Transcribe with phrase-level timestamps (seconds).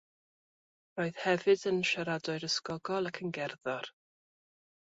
[0.99, 3.95] Roedd hefyd yn siaradwr ysgogol ac yn gerddor.